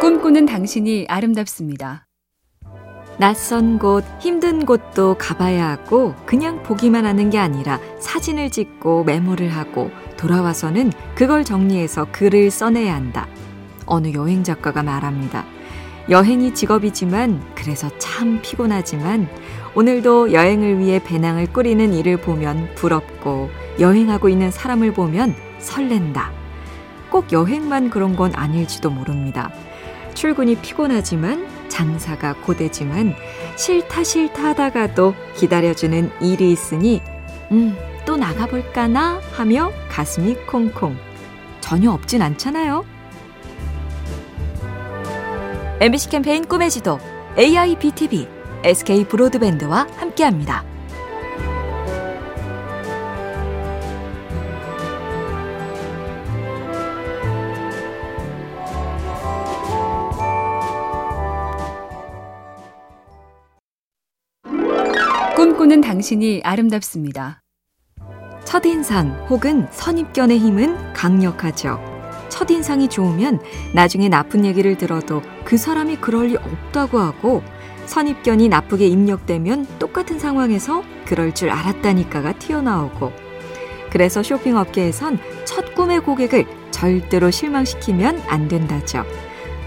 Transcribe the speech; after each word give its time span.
꿈꾸는 0.00 0.46
당신이 0.46 1.04
아름답습니다. 1.10 2.06
낯선 3.18 3.78
곳, 3.78 4.02
힘든 4.18 4.64
곳도 4.64 5.16
가봐야 5.18 5.68
하고 5.68 6.14
그냥 6.24 6.62
보기만 6.62 7.04
하는 7.04 7.28
게 7.28 7.36
아니라 7.36 7.78
사진을 7.98 8.48
찍고 8.48 9.04
메모를 9.04 9.50
하고 9.50 9.90
돌아와서는 10.16 10.90
그걸 11.14 11.44
정리해서 11.44 12.06
글을 12.12 12.50
써내야 12.50 12.94
한다. 12.94 13.28
어느 13.84 14.14
여행 14.14 14.42
작가가 14.42 14.82
말합니다. 14.82 15.44
여행이 16.08 16.54
직업이지만 16.54 17.42
그래서 17.54 17.90
참 17.98 18.40
피곤하지만 18.40 19.28
오늘도 19.74 20.32
여행을 20.32 20.78
위해 20.78 20.98
배낭을 21.04 21.52
꾸리는 21.52 21.92
일을 21.92 22.16
보면 22.16 22.74
부럽고 22.74 23.50
여행하고 23.78 24.30
있는 24.30 24.50
사람을 24.50 24.94
보면 24.94 25.34
설렌다. 25.58 26.32
꼭 27.10 27.32
여행만 27.32 27.90
그런 27.90 28.16
건 28.16 28.32
아닐지도 28.34 28.88
모릅니다. 28.88 29.52
출근이 30.14 30.56
피곤하지만 30.56 31.46
장사가 31.68 32.34
고되지만 32.42 33.14
싫다 33.56 34.04
싫다 34.04 34.44
하다가도 34.48 35.14
기다려주는 35.36 36.10
일이 36.20 36.52
있으니 36.52 37.00
음, 37.52 37.76
또 38.04 38.16
나가볼까나 38.16 39.20
하며 39.32 39.70
가슴이 39.88 40.34
콩콩. 40.46 40.96
전혀 41.60 41.90
없진 41.90 42.22
않잖아요. 42.22 42.84
MBC 45.80 46.10
캠페인 46.10 46.46
꿈의 46.46 46.70
지도 46.70 46.98
AIBTV 47.38 48.28
SK 48.64 49.04
브로드밴드와 49.04 49.86
함께합니다. 49.96 50.69
꿈꾸는 65.70 65.82
당신이 65.82 66.40
아름답습니다. 66.42 67.42
첫인상 68.44 69.26
혹은 69.30 69.68
선입견의 69.70 70.40
힘은 70.40 70.92
강력하죠. 70.92 71.78
첫인상이 72.28 72.88
좋으면 72.88 73.40
나중에 73.72 74.08
나쁜 74.08 74.44
얘기를 74.44 74.76
들어도 74.76 75.22
그 75.44 75.56
사람이 75.56 75.98
그럴 75.98 76.26
리 76.26 76.36
없다고 76.36 76.98
하고 76.98 77.44
선입견이 77.86 78.48
나쁘게 78.48 78.88
입력되면 78.88 79.78
똑같은 79.78 80.18
상황에서 80.18 80.82
그럴 81.06 81.32
줄 81.32 81.50
알았다니까가 81.50 82.40
튀어나오고 82.40 83.12
그래서 83.92 84.24
쇼핑업계에선 84.24 85.20
첫 85.44 85.76
꿈의 85.76 86.00
고객을 86.00 86.46
절대로 86.72 87.30
실망시키면 87.30 88.24
안 88.26 88.48
된다죠. 88.48 89.04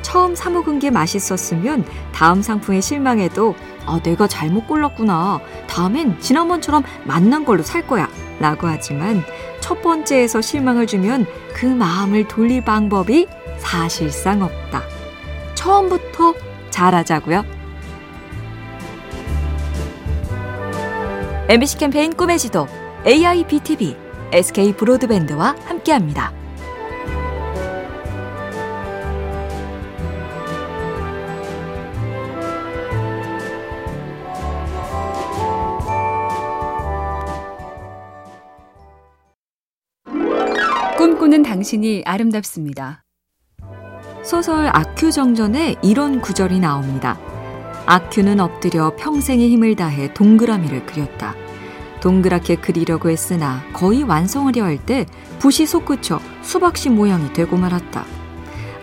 처음 0.02 0.36
사먹은 0.36 0.80
게 0.80 0.92
맛있었으면 0.92 1.86
다음 2.12 2.42
상품에 2.42 2.82
실망해도 2.82 3.56
아, 3.86 4.00
내가 4.02 4.28
잘못 4.28 4.68
골랐구나. 4.68 5.40
다음엔 5.68 6.20
지난번처럼 6.20 6.84
맛난 7.04 7.46
걸로 7.46 7.64
살 7.64 7.86
거야. 7.86 8.10
라고 8.40 8.68
하지만 8.68 9.24
첫 9.60 9.82
번째에서 9.82 10.42
실망을 10.42 10.88
주면 10.88 11.26
그 11.54 11.66
마음을 11.66 12.28
돌릴 12.28 12.64
방법이 12.64 13.28
사실상 13.60 14.42
없다. 14.42 14.82
처음부터 15.56 16.34
잘하자고요. 16.70 17.46
MBC 21.50 21.78
캠페인 21.78 22.14
꿈의 22.14 22.40
지도 22.40 22.68
AIBTV 23.06 23.96
SK 24.32 24.74
브로드밴드와 24.74 25.56
함께합니다. 25.66 26.43
꿈꾸는 41.24 41.44
당신이 41.44 42.04
아름답습니다. 42.06 43.06
소설 44.26 44.70
아큐 44.74 45.10
정전에 45.10 45.76
이런 45.82 46.20
구절이 46.20 46.60
나옵니다. 46.60 47.18
아큐는 47.86 48.42
엎드려 48.42 48.94
평생의 48.98 49.50
힘을 49.50 49.78
다해 49.78 50.14
동그라미를 50.14 50.86
그렸다. 50.86 51.34
동그랗게 52.02 52.58
그리려고 52.58 53.10
했으나 53.10 53.64
거의 53.72 54.04
완성하려 54.04 54.66
할 54.66 54.78
때 54.86 55.06
붓이 55.40 55.66
솟구쳐 55.66 56.20
수박씨 56.42 56.90
모양이 56.90 57.32
되고 57.32 57.56
말았다. 57.56 58.06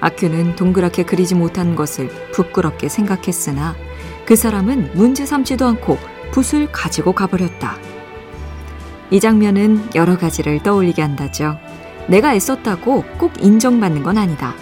아큐는 0.01 0.57
동그랗게 0.57 1.03
그리지 1.03 1.35
못한 1.35 1.77
것을 1.77 2.09
부끄럽게 2.33 2.89
생각했으나 2.89 3.75
그 4.25 4.35
사람은 4.35 4.93
문제 4.95 5.27
삼지도 5.27 5.67
않고 5.67 5.99
붓을 6.31 6.73
가지고 6.73 7.13
가버렸다. 7.13 7.77
이 9.11 9.21
장면은 9.21 9.91
여러 9.95 10.17
가지를 10.17 10.63
떠올리게 10.63 11.03
한다죠. 11.03 11.59
내가 12.11 12.35
애썼다고 12.35 13.05
꼭 13.19 13.33
인정받는 13.41 14.03
건 14.03 14.19
아니다. 14.19 14.55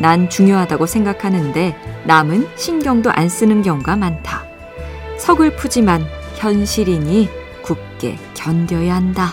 난 0.00 0.30
중요하다고 0.30 0.86
생각하는데 0.86 1.76
남은 2.06 2.48
신경도 2.56 3.10
안 3.10 3.28
쓰는 3.28 3.60
경우가 3.60 3.96
많다. 3.96 4.44
서글프지만 5.18 6.06
현실이니 6.36 7.28
굳게 7.62 8.18
견뎌야 8.34 8.94
한다. 8.94 9.32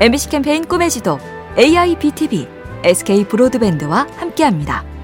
MBC 0.00 0.30
캠페인 0.30 0.66
꿈의 0.66 0.88
지도 0.90 1.18
AIBTV 1.58 2.48
SK 2.84 3.24
브로드밴드와 3.24 4.06
함께합니다. 4.16 4.95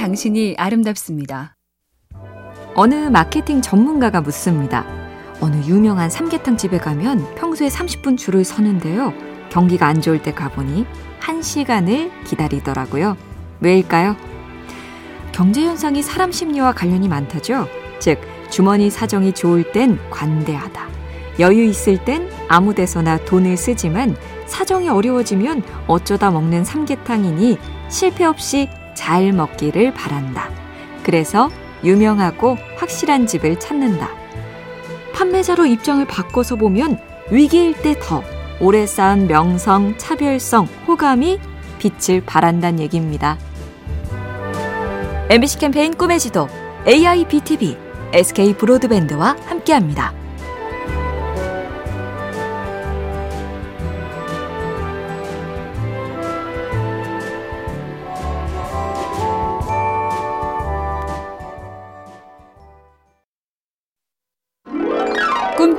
당신이 0.00 0.54
아름답습니다. 0.56 1.56
어느 2.74 2.94
마케팅 2.94 3.60
전문가가 3.60 4.22
묻습니다. 4.22 4.86
어느 5.42 5.56
유명한 5.66 6.08
삼계탕 6.08 6.56
집에 6.56 6.78
가면 6.78 7.34
평소에 7.34 7.68
30분 7.68 8.16
줄을 8.16 8.42
서는데요. 8.42 9.12
경기가 9.50 9.86
안 9.86 10.00
좋을 10.00 10.22
때 10.22 10.32
가보니 10.32 10.86
1시간을 11.20 12.24
기다리더라고요. 12.24 13.18
왜일까요? 13.60 14.16
경제 15.32 15.66
현상이 15.66 16.00
사람 16.00 16.32
심리와 16.32 16.72
관련이 16.72 17.06
많다죠. 17.06 17.66
즉, 17.98 18.20
주머니 18.48 18.88
사정이 18.88 19.34
좋을 19.34 19.70
땐 19.72 19.98
관대하다. 20.08 20.88
여유 21.40 21.62
있을 21.64 22.02
땐 22.06 22.26
아무 22.48 22.74
데서나 22.74 23.18
돈을 23.26 23.58
쓰지만 23.58 24.16
사정이 24.46 24.88
어려워지면 24.88 25.62
어쩌다 25.86 26.30
먹는 26.30 26.64
삼계탕이니 26.64 27.58
실패 27.90 28.24
없이 28.24 28.70
잘 28.94 29.32
먹기를 29.32 29.94
바란다. 29.94 30.50
그래서 31.02 31.50
유명하고 31.84 32.56
확실한 32.76 33.26
집을 33.26 33.58
찾는다. 33.58 34.08
판매자로 35.14 35.66
입장을 35.66 36.04
바꿔서 36.06 36.56
보면 36.56 36.98
위기일 37.30 37.74
때 37.74 37.94
더 38.00 38.22
오래 38.60 38.86
쌓은 38.86 39.26
명성, 39.26 39.96
차별성, 39.96 40.66
호감이 40.86 41.38
빛을 41.78 42.22
발한다는 42.26 42.80
얘기입니다. 42.80 43.38
MBC 45.30 45.58
캠페인 45.58 45.94
꿈의 45.96 46.18
지도 46.18 46.48
AIBTV 46.86 47.76
SK 48.12 48.54
브로드밴드와 48.54 49.36
함께합니다. 49.46 50.19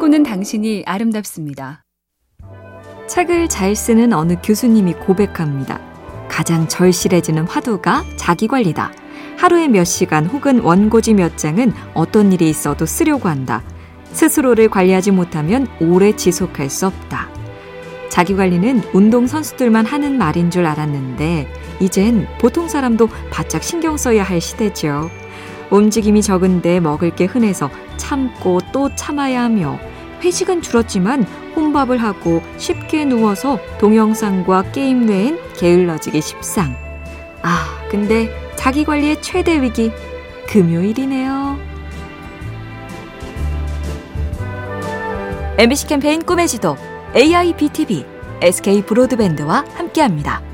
꿈꾸는 0.01 0.23
당신이 0.23 0.81
아름답습니다. 0.87 1.83
책을 3.07 3.47
잘 3.49 3.75
쓰는 3.75 4.13
어느 4.13 4.33
교수님이 4.43 4.93
고백합니다. 4.93 5.79
가장 6.27 6.67
절실해지는 6.67 7.43
화두가 7.43 8.03
자기 8.15 8.47
관리다. 8.47 8.91
하루에 9.37 9.67
몇 9.67 9.83
시간 9.83 10.25
혹은 10.25 10.61
원고지 10.61 11.13
몇 11.13 11.37
장은 11.37 11.71
어떤 11.93 12.33
일이 12.33 12.49
있어도 12.49 12.87
쓰려고 12.87 13.29
한다. 13.29 13.61
스스로를 14.11 14.69
관리하지 14.69 15.11
못하면 15.11 15.67
오래 15.79 16.15
지속할 16.15 16.71
수 16.71 16.87
없다. 16.87 17.29
자기 18.09 18.35
관리는 18.35 18.81
운동 18.93 19.27
선수들만 19.27 19.85
하는 19.85 20.17
말인 20.17 20.49
줄 20.49 20.65
알았는데 20.65 21.47
이젠 21.79 22.27
보통 22.39 22.67
사람도 22.67 23.07
바짝 23.29 23.61
신경 23.61 23.97
써야 23.97 24.23
할 24.23 24.41
시대죠. 24.41 25.11
움직임이 25.69 26.23
적은데 26.23 26.79
먹을 26.79 27.15
게 27.15 27.25
흔해서 27.25 27.69
참고 27.97 28.59
또 28.73 28.93
참아야 28.95 29.43
하며 29.43 29.79
회식은 30.23 30.61
줄었지만 30.61 31.23
혼밥을 31.55 31.97
하고 31.97 32.41
쉽게 32.57 33.05
누워서 33.05 33.59
동영상과 33.79 34.71
게임 34.71 35.07
외엔 35.07 35.39
게을러지기 35.55 36.21
십상. 36.21 36.75
아, 37.41 37.65
근데 37.89 38.29
자기 38.55 38.83
관리의 38.83 39.21
최대 39.21 39.61
위기, 39.61 39.91
금요일이네요. 40.47 41.59
MBC 45.57 45.87
캠페인 45.87 46.23
꿈의 46.23 46.47
지도, 46.47 46.77
AIBTV, 47.15 48.05
SK 48.41 48.83
브로드밴드와 48.83 49.65
함께합니다. 49.73 50.50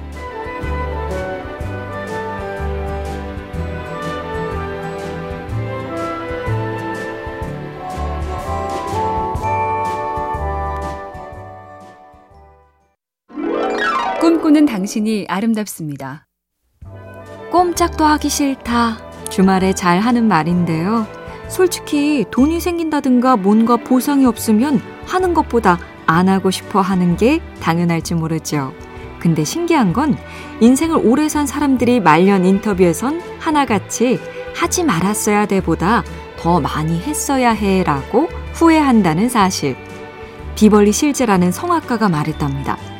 꿈꾸는 14.38 14.68
당신이 14.68 15.26
아름답습니다. 15.28 16.28
꼼짝도 17.52 18.06
하기 18.06 18.30
싫다. 18.30 19.00
주말에 19.32 19.74
잘 19.74 20.00
하는 20.00 20.28
말인데요. 20.28 21.08
솔직히 21.48 22.24
돈이 22.30 22.60
생긴다든가 22.60 23.38
뭔가 23.38 23.78
보상이 23.78 24.28
없으면 24.28 24.80
하는 25.08 25.34
것보다 25.34 25.80
안 26.06 26.30
하고 26.30 26.52
싶어 26.52 26.82
하는 26.82 27.18
게 27.18 27.42
당연할지 27.62 28.14
모르죠. 28.14 28.74
근데 29.20 29.44
신기한 29.44 29.92
건 29.92 30.16
인생을 30.60 31.02
오래 31.04 31.28
산 31.30 31.48
사람들이 31.48 32.00
말년 32.00 32.46
인터뷰에선 32.46 33.20
하나같이 33.40 34.20
하지 34.54 34.84
말았어야 34.84 35.48
돼보다 35.48 36.04
더 36.38 36.60
많이 36.60 37.00
했어야 37.00 37.52
해라고 37.54 38.30
후회한다는 38.54 39.30
사실. 39.30 39.76
비벌리 40.56 40.92
실제라는 40.92 41.52
성악가가 41.52 42.08
말했답니다. 42.08 42.97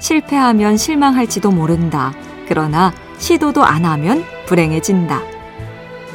실패하면 0.00 0.76
실망할지도 0.76 1.50
모른다. 1.52 2.12
그러나 2.48 2.92
시도도 3.18 3.64
안 3.64 3.84
하면 3.84 4.24
불행해진다. 4.46 5.20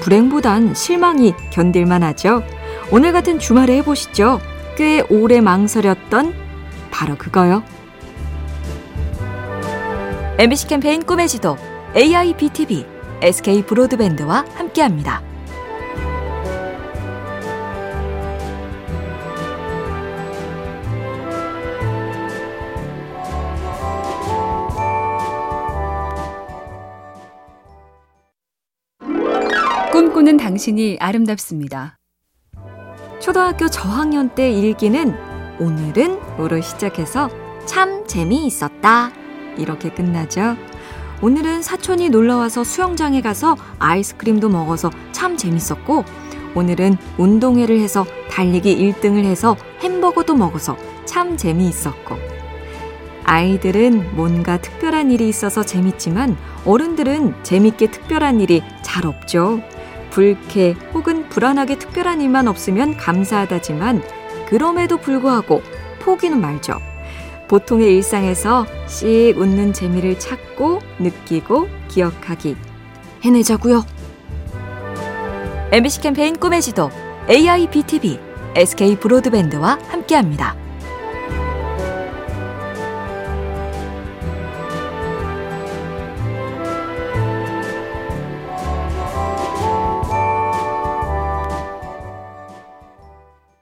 불행보단 0.02 0.74
실망이 0.74 1.34
견딜만 1.52 2.04
하죠. 2.04 2.44
오늘 2.92 3.14
같은 3.14 3.40
주말에 3.40 3.78
해보시죠. 3.78 4.42
꽤 4.76 5.02
오래 5.10 5.40
망설였던 5.40 6.34
바로 6.92 7.16
그거요. 7.16 7.64
MBC 10.38 10.68
캠페인 10.68 11.02
꿈의 11.02 11.30
지도 11.30 11.58
AIBTV 11.96 12.86
SK 13.22 13.64
브로드밴드와 13.64 14.44
함께합니다. 14.56 15.22
꿈꾸는 30.26 30.38
당신이 30.38 30.98
아름답습니다. 31.00 32.00
초등학교 33.22 33.70
저학년 33.70 34.34
때 34.34 34.52
일기는 34.52 35.16
오늘은 35.60 36.20
으로 36.40 36.62
시작해서 36.62 37.30
참 37.68 38.08
재미있었다. 38.08 39.12
이렇게 39.58 39.90
끝나죠. 39.92 40.58
오늘은 41.22 41.62
사촌이 41.62 42.10
놀러와서 42.10 42.64
수영장에 42.64 43.22
가서 43.22 43.56
아이스크림도 43.78 44.50
먹어서 44.50 44.90
참 45.12 45.38
재밌었고, 45.38 46.04
오늘은 46.56 46.98
운동회를 47.20 47.80
해서 47.80 48.04
달리기 48.32 48.76
1등을 48.76 49.26
해서 49.26 49.56
햄버거도 49.82 50.34
먹어서 50.36 50.76
참 51.06 51.38
재미있었고, 51.38 52.16
아이들은 53.26 54.16
뭔가 54.16 54.58
특별한 54.60 55.12
일이 55.12 55.30
있어서 55.30 55.64
재밌지만 55.64 56.36
어른들은 56.66 57.44
재밌게 57.44 57.92
특별한 57.92 58.42
일이 58.42 58.64
잘 58.82 59.06
없죠. 59.06 59.62
불쾌 60.16 60.72
혹은 60.94 61.28
불안하게 61.28 61.78
특별한 61.78 62.22
일만 62.22 62.48
없으면 62.48 62.96
감사하다지만 62.96 64.02
그럼에도 64.48 64.96
불구하고 64.96 65.62
포기는 66.00 66.40
말죠. 66.40 66.80
보통의 67.50 67.94
일상에서 67.98 68.66
씩 68.88 69.34
웃는 69.38 69.74
재미를 69.74 70.18
찾고 70.18 70.80
느끼고 71.00 71.68
기억하기 71.90 72.56
해내자고요. 73.26 73.84
MBC 75.74 76.00
캠페인 76.00 76.38
꿈의 76.38 76.62
지도 76.62 76.90
AIBTV 77.30 78.18
SK 78.56 78.96
브로드밴드와 78.96 79.80
함께합니다. 79.90 80.65